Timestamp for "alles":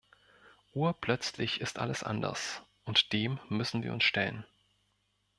1.77-2.01